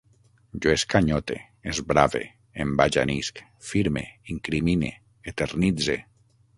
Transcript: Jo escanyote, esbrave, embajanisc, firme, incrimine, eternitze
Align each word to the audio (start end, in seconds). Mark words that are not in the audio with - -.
Jo 0.65 0.71
escanyote, 0.77 1.37
esbrave, 1.73 2.23
embajanisc, 2.65 3.45
firme, 3.71 4.07
incrimine, 4.37 4.95
eternitze 5.35 6.03